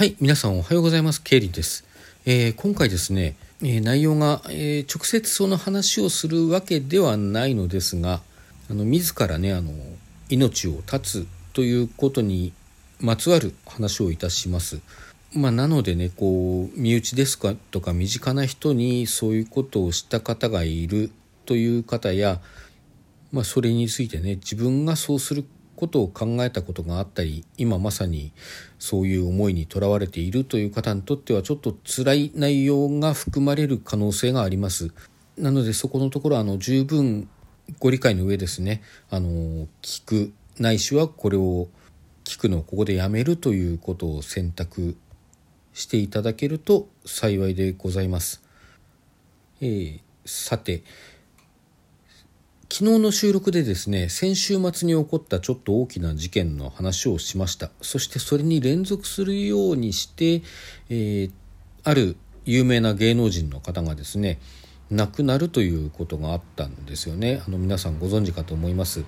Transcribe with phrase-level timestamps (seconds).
[0.00, 1.22] はい、皆さんおはようございます。
[1.22, 1.84] ケイリです。
[2.24, 8.22] えー今回ですね、えー内容が、えー直接その話をするわけではないのですが、
[8.70, 9.74] あの自らね、あの
[10.30, 12.54] 命を絶つということに
[12.98, 14.80] まつわる話をいたします。
[15.34, 21.10] まあ、なのでね、こう身内ですかとか身近な人にそういうことをした方がいる
[21.44, 22.40] という方や、
[23.32, 25.44] まあ、それについてね自分がそうする
[25.80, 28.32] ことを考えたことがあったり今まさに
[28.78, 34.92] そういう思いにとらわれているという方にとってはちょっと辛い内容が含まれる可能性があります。
[35.38, 37.28] なのでそこのところあの十分
[37.78, 41.68] ご理解の上ですねあの聞くないしはこれを
[42.24, 44.96] 聞くのをここでやめるということを選択
[45.72, 48.42] していただけると幸いでございます。
[49.60, 50.84] えーさて
[52.72, 57.70] 昨日の収録でですね先週末に起こったちょっと大きな事件の話をしました。
[57.82, 60.42] そしてそれに連続するようにして、
[60.88, 61.30] えー
[61.82, 64.38] ある有名な芸能人の方がですね
[64.90, 67.42] 亡くなるということがあったんですよね。
[67.46, 69.04] あの皆さんご存知かと思います。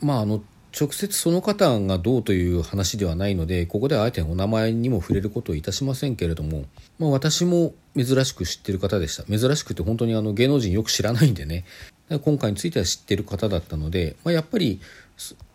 [0.00, 0.42] まああの
[0.78, 6.64] 直接その方がどうという話ではないのでここではあえてお名前にも触れることをいたしませんけれども、
[6.98, 9.24] まあ、私も珍しく知ってる方でした。
[9.24, 11.64] 珍しくて本当にあの芸能人よく知らないんでね。
[12.24, 14.80] 今回については知ってる方だったので、まあ、やっぱり、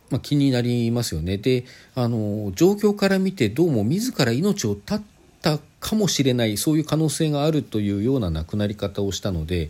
[0.10, 1.38] まあ、気になりますよね。
[1.38, 5.02] であの状況から見てどうも自ら命を絶っ
[5.42, 9.70] たかもしれないそういう可能性があるというような亡くなり方をしたので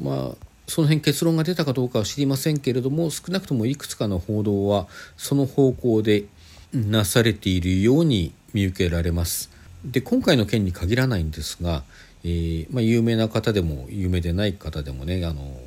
[0.00, 4.86] まあその辺結論が出たかどうかは知りませんけれども少なくともいくつかの報道は
[5.16, 6.24] その方向で
[6.72, 9.50] なされているように見受けられます。
[9.84, 11.84] で今回の件に限らないんですが、
[12.24, 15.60] えーまあ、有名な方でも有名でない方でもねあの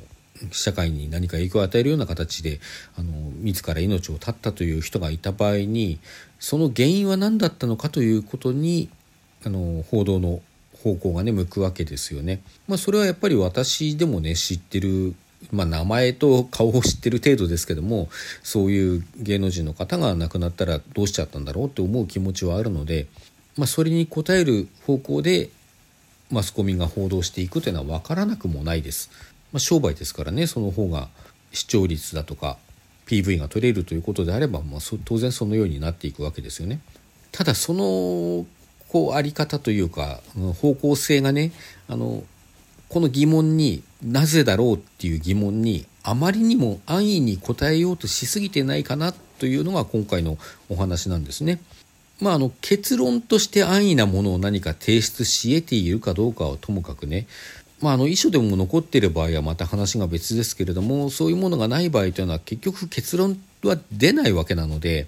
[0.52, 2.60] 社会に何か影響を与えるような形で
[2.96, 5.98] あの自ら命を絶ったという人がいた場合に
[6.38, 8.88] その原因は何だったのかということに
[9.44, 10.40] あの報道の
[10.82, 12.42] 方向がね向くわけですよね。
[12.68, 15.14] まあ、それはやっぱり私でもね知ってる
[15.52, 18.10] まあ、名前と顔を知ってる程度ですけども
[18.42, 23.06] そういう芸能人の方が亡くなったらどうしちゃったんだろうって思う気持ちはあるので、
[23.56, 25.48] まあ、それに応える方向で
[26.30, 29.10] マスコミが報道していくというのは分からなくもないです。
[29.52, 31.08] まあ、商売ですからねその方が
[31.52, 32.58] 視聴率だとか
[33.06, 36.80] PV が取れるということであれば、まあ、当然そのようになっていくわけですよね。
[37.32, 38.46] ただその
[38.90, 40.20] こうあり方というか
[40.60, 41.52] 方向性がね
[41.88, 42.24] あの
[42.88, 51.60] この疑問になぜだろうっていう疑問にあまりにも安易に答えようとしすぎてないかなというのが今回のお話なんですね。
[52.20, 57.26] まあ、あの結論として安易なものを何か提出し得ているかどうかはともかくね、
[57.80, 65.06] まあ、あの遺書でも残っている場合はまた話が別ですけれどもそういうものがない場合というのは結局結論は出ないわけなので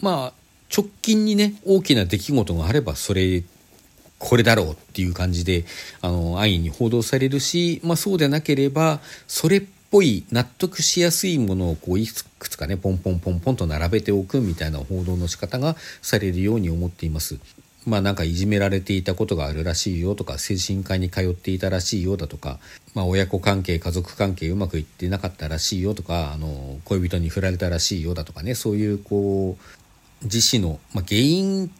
[0.00, 3.42] まあ直近にね大きな出来事があればそれ
[4.18, 5.64] これだろうっていう感じで
[6.00, 17.38] あの安易に報道されるし、まあ、そうでなければそれっぽい納得しやすいものをこういくつかねポンポンポンポンと並べておくみたいな報道の仕方がされるように思っています。
[17.86, 22.58] まあなんかいじめられていたことがあるらしいよとか精神科に通っていたらしいよだとか、
[22.94, 29.85] まあ、親子関係家族関係うまくいってなかったらしいよとかあの恋人に振られたらしいよだとかねそういうこう
[30.22, 31.70] 自死の、まあ、原因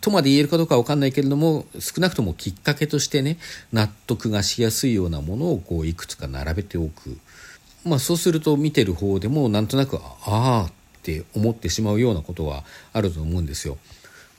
[0.00, 3.38] とまで言えるかどうかは分かんないけれども少なくともきっかけとしてね
[3.72, 7.18] 納得がしやすいようなものをこういくつか並べておく、
[7.84, 10.72] まあ、そうすると見てる方でもなんとなくああっ
[11.02, 13.78] て思ってしまうようなことはあると思うんですよ。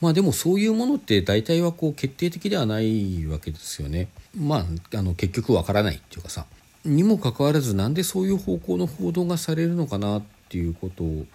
[0.01, 4.07] まあでもそういうものって大体はこう決定的ではないわけですよね。
[4.37, 6.45] まああの結局わからないっていうかさ
[6.85, 11.25] にもかかわらずなんでそういう方向の報道がされるのかなっていうことを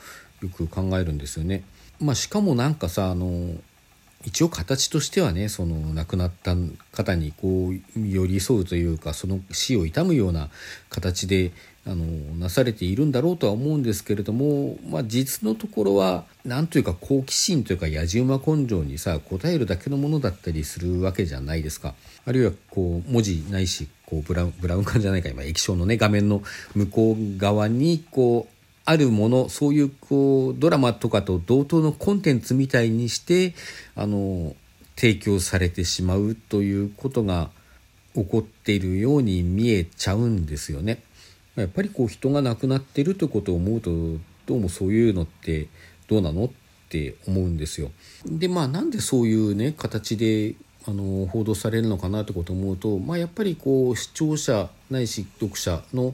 [0.41, 1.63] よく考えるんですよね。
[2.05, 3.55] まあしかもなんかさあの
[4.25, 6.55] 一応形としてはねその亡くなった
[6.93, 10.49] 方にこう寄り添うというかその死を悼むような
[10.89, 11.53] 形で
[11.87, 12.05] あの
[12.39, 21.95] なされているんだろうとは思うんですけれども、まあ、実のところは何というか好奇心というか野じ馬根性にさ応えるだけのものだったりするわけじゃないですか。
[22.25, 26.43] あるいはこう文字ないしこうブラブラウン管じゃないか今液晶のね画面の
[26.75, 28.54] 向こう側にこう
[28.85, 33.55] あるものそういうこうドラマとかと同等のコンテンツみたいにして
[33.95, 34.55] あの
[34.97, 37.51] 提供されてしまうということが
[38.15, 41.03] 起こっているように見えちゃうんですよね。
[41.57, 43.91] やっぱりこう人が亡くなってるということを思うと
[44.47, 45.69] どうもそういうのって
[46.09, 46.51] どうなのっ
[46.89, 47.91] て思うんですよ。
[48.27, 50.55] でまあなんでそういうね形で
[50.87, 56.13] あの報道されるのかなってことを思うと、まあ、やっぱりこう視聴者ないし読者の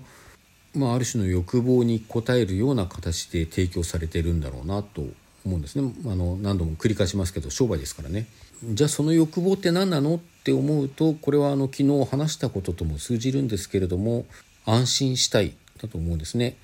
[0.75, 5.03] まあ、ある種の欲望に応えるような形で提供されてるんだろうなと
[5.45, 5.93] 思うんですね。
[6.07, 8.27] あの何度も繰り返しますけど商売ですからね。
[8.63, 14.27] じゃあその欲望って何なのって思うとこれはあの昨日話したこととも通じるんですけれども
[14.67, 16.57] 安心したいだと思うんですね。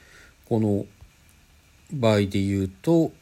[0.49, 0.85] この
[1.93, 3.13] 場合で言うと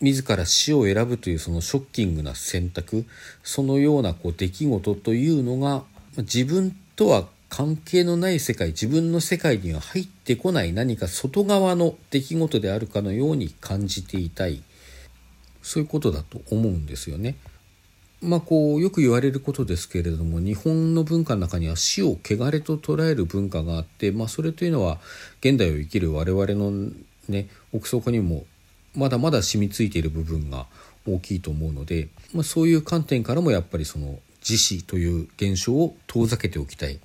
[0.00, 3.06] 自ら死を選ぶというそのショッキングな選択
[3.42, 5.84] そのようなこう出来事というのが
[6.18, 14.62] 自分とは関係のない世界自分の世界には入ってこない何か外側の出来事であるかのように感じていたい
[15.60, 17.36] そういうことだと思うんですよね。
[18.22, 24.98] まあこうよく言われることですけれども日本の文化の中には死を汚れと捉える文化があって、まあ、それというのは
[25.40, 26.90] 現代を生きる我々の
[27.28, 28.46] ね奥底にも
[28.94, 30.64] まだまだ染みついている部分が
[31.06, 36.98] 大きいと思うので、まあ、そういう観点からもやっぱりその自死という現象を遠ざけておきたい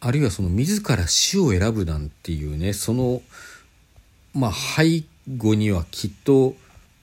[0.00, 3.22] あるいはその自ら死を選ぶなんていうねその
[4.34, 5.04] まあ背
[5.36, 6.54] 後にはきっと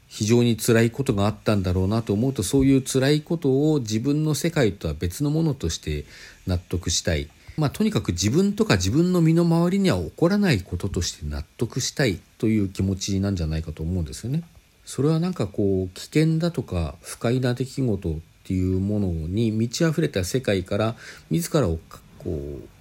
[0.07, 6.05] 非常に辛いことがあったんだろうなと思うとそういう辛いことを自分の世界とは別のものとして
[6.47, 14.43] 納得したいまあ、とにかく自分とか自分の身の回りには起こらないこととして納得したいという気持ちなんじゃないかと思うんですよね。
[14.85, 20.95] それはなんかこう危険だとか不快な出来事っていうものに満ち溢れた世界から
[21.31, 21.79] 自らを
[22.19, 22.76] こう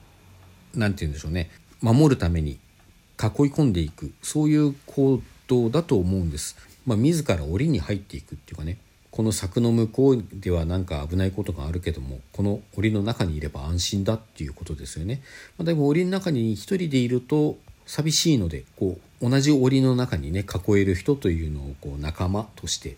[0.77, 1.51] 何て言うんでしょうね
[1.81, 2.59] 守るために囲い
[3.51, 6.57] 込んでいくそういう行動だと思うんです。
[6.87, 8.79] まあ、自ら檻に入っていくっていうかね
[9.11, 15.23] この柵の向こうでは何か危ないことがあるけどもこの檻の中にいれば安心だっていうことですよね。
[15.59, 17.57] まあ、でも檻の中に一人でいると
[17.87, 22.97] 寂しいのでこう同じ檻の中にね囲える人というのをこう仲間として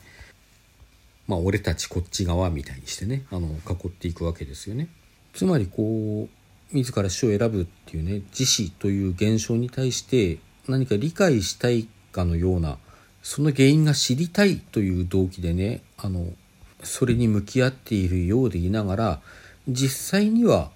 [1.27, 4.89] まあ俺たちこっち側みたいにしてねあの囲っていくわけですよね。
[5.33, 6.38] つまりこう
[6.73, 10.39] 自ら死を選ぶっていうね自死という現象に対して
[10.69, 12.79] 何か理解したいかのような
[13.23, 16.27] その原因が知りたいという動機でねあの
[16.83, 19.21] それに向き合っているようでいながら
[19.69, 20.71] 実際には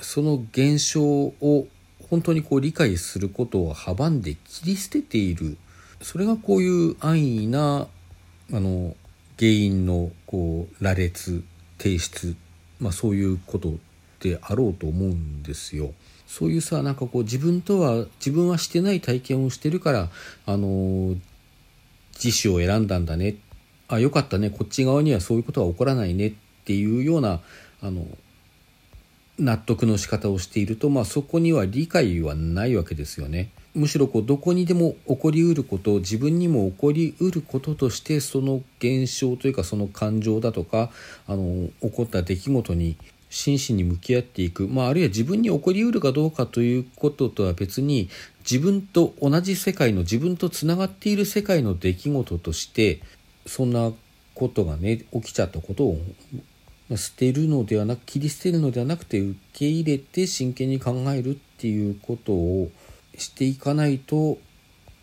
[0.00, 1.66] その現象を
[2.08, 5.56] 本当にこう理解することを阻んで切り捨てている。
[6.02, 7.86] それがこういう安易な
[8.52, 8.96] あの
[9.38, 11.44] 原因のこう羅列
[11.78, 12.34] 提出、
[12.80, 13.74] まあ、そういうこと
[14.20, 15.92] であろうと思うんですよ。
[16.26, 20.10] そういうさなんかこう自分とは自分はしてない体験をしてるから
[20.46, 21.16] あの
[22.14, 23.36] 自死を選んだんだね
[23.88, 26.32] あよかったねこっち側にはそういうことは起こらないねっ
[26.64, 27.40] ていうような
[27.82, 28.06] あの
[29.40, 33.50] 納得の仕方をしていると、まあ、そこには理解はないわけですよね。
[33.74, 40.90] むしろこうどこにでも起こりうること自分にも起こりうることとしてその現象というかその感情だとか
[41.28, 42.96] あの起こった出来事に
[43.30, 48.10] 真摯に向き合っていく、まあ、あるいは自分に起こりうるかどうかということとは別に
[48.40, 53.00] 自分と同じ世界の自分とつながっている世界の出来事として
[53.46, 53.92] そんな
[54.34, 55.98] ことがね起きちゃったことを
[56.96, 62.70] 捨てるのではなく切り捨てるのではなくて受け入れて真剣に考えるっていうことを
[63.16, 64.38] していかないと、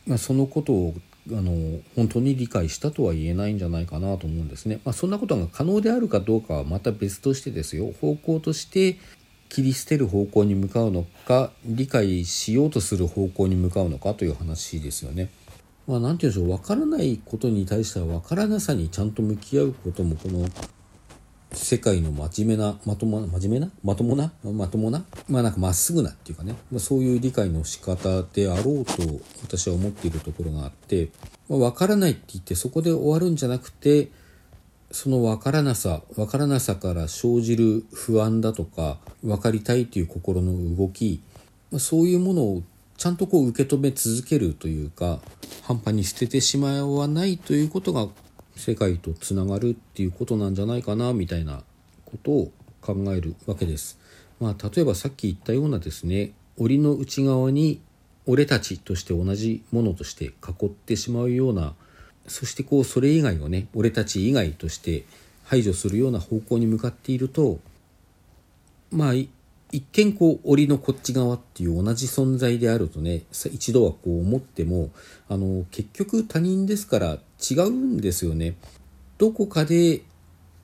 [0.05, 0.95] まあ、そのことを
[1.31, 4.79] あの本当に理解したとは言えないんじゃないかなと思うんですね。
[4.85, 8.97] まあ、そんなことが可能であるかどうかはまた別としてですよ方向として
[9.49, 15.29] 切り捨てる方向に向かうのか理解しようとする方向に向かうのかという話ですよね。
[15.87, 20.45] まあ、なんて言うんでしょう分からないことに対しては分からなさにちゃんと向き合うこともこの
[21.53, 23.71] 世界の真面目なまともな真面目な？
[23.83, 24.31] まともな？
[24.43, 25.05] まともな？
[25.29, 28.93] まあなんかまっすぐなっていうかね、まあ、そういう理解の仕方であろうと
[29.41, 31.09] 私は思っているところがあって、
[31.47, 34.09] まあ、分からないって言ってそこで終わるんじゃなくて
[34.91, 41.21] その分からなさ分からなさから生じる不安だとか分かりたいという心の動き、
[41.71, 42.63] まあ、そういうものを
[42.97, 45.19] ちゃんとこう受け止め続けるというか
[45.63, 48.07] 半端に捨ててしまわないということが
[48.57, 51.63] 世界とつながるっていうことなんじゃないかなみたいな
[52.05, 53.99] ことを考えるわけです。
[54.39, 57.81] まあ、例えばさっき言ったようなですね檻の内側に
[58.25, 61.73] 俺たちとして同じものとして囲ってしまうような
[62.27, 65.05] そしてこうそれ以外をね俺たち以外として
[65.45, 67.59] 排除するような方向に向かっていると
[68.91, 69.13] まあ
[69.71, 74.91] 一見こう檻のこっち側っていう同じ存在であるとね一度はこう思っても
[75.27, 77.17] あの結局他人ですから
[77.49, 78.55] 違うんですよね。
[79.17, 80.03] どこかで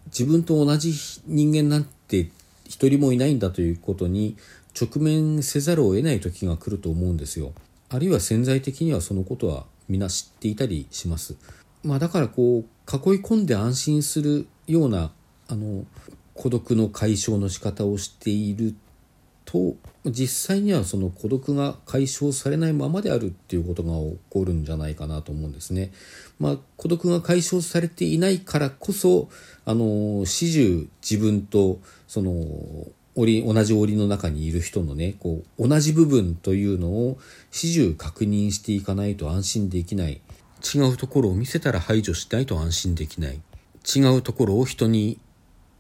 [0.08, 0.94] 自分と同じ
[1.26, 2.30] 人間なんて
[2.66, 4.38] 一人もいないんだということに
[4.80, 7.54] 直面せざるを得ない時が来ると思うんですよ。
[7.90, 11.36] あるいは潜在的にはそのことは皆知っていたりします。
[11.84, 15.12] まあだからこう囲い込んで安心するような
[15.48, 15.86] あの
[16.34, 18.76] 孤独の解消の仕方をしている
[19.54, 25.92] と実際にはその孤独が解消されないままであるっていうことが起こるんじゃないかなと思うんですね。
[26.40, 29.30] まあ、孤独が解消されていないからこそ
[29.66, 32.34] あの始終自分とその
[33.16, 37.20] 檻同じ檻の中にいる人のねこう同じ部分というのを
[37.52, 40.20] 始終確認していかないと安心できない
[40.76, 43.40] 違うところを見せたら排除しないと安心できない
[43.96, 45.20] 違うところを人に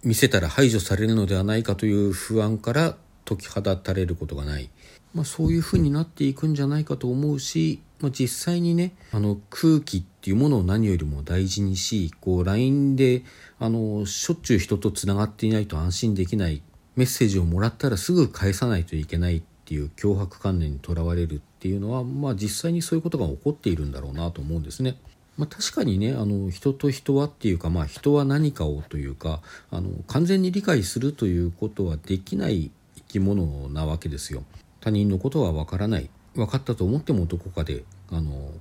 [0.03, 4.69] 見せたら排除されるのではないかという不安から解き放たれることがない、
[5.13, 13.23] まあ、そういうふうになっていくんじゃないかと思うし、まあ、実際にねあの空気っていうものを何よりも大事にしこう LINE で
[13.59, 16.61] あのしょっちゅう人とつながっていないと安心できない
[16.95, 24.97] メッセージをもらったらすぐ返さないといけないっていう脅迫観念にとらわれるっていうのは、まあ、実際にそういうことが起こっているんだろうなと思うんですね。
[25.37, 32.69] まあ、確かにねあの人と人はっていうか、まあ、人は何かをというかあの完全に理解するということはできない
[33.13, 34.43] き物なわけですよ。
[34.79, 38.51] 他人のことは分からない分かったと思ってもどこかであの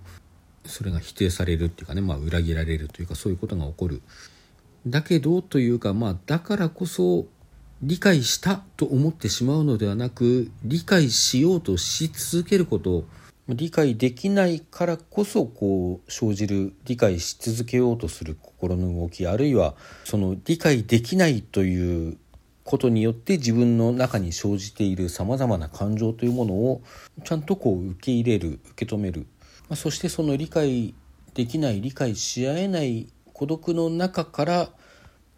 [0.65, 4.03] それが否定されるっていうかね、まあ、裏切られるというかそういうことが起こる。
[4.87, 7.27] だけどというか、まあ、だからこそ
[7.83, 13.05] 理解したと思ってしまうのではなく理解しようとし続けること
[13.49, 22.19] 理解できないからこそこう生じる理解し続けようとする心の動きあるいはその理解できないという
[22.65, 26.83] ことによって自分の中に生じているさまざまな感情というものを
[27.25, 29.27] ちゃんとこう受け入れる受け止める、
[29.69, 30.95] ま、そしてその理解
[31.35, 34.71] できない理解し合えない孤独の中から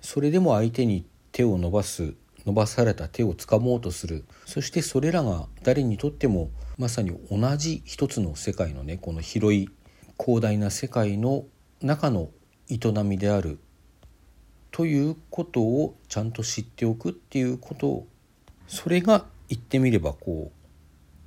[0.01, 2.15] それでも相手に手を伸ばす
[2.47, 4.25] 伸ばされた手をつかもうとする。
[4.45, 9.71] そしてそれらが誰にとってもまさに同じ一つの世界のねこの広い
[10.21, 11.45] 広大な世界の
[11.81, 12.29] 中の
[12.69, 13.59] 営みである。
[14.75, 18.07] ということをちゃんと知っておくっていうこと
[18.67, 20.69] それが言ってみればこう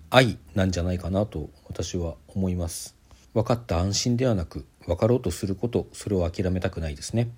[0.10, 2.98] 愛なんじゃないかなと私は思います。
[3.34, 7.30] 分かった安心ではなく分かろうとすることそれを諦めたくないですね。